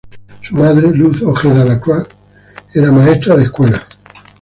Su 0.41 0.55
madre, 0.55 0.89
Luz 0.89 1.21
Ojeda 1.21 1.63
Lacroix 1.63 2.07
era 2.73 2.91
maestra 2.91 3.35
de 3.35 3.43
escuela. 3.43 3.85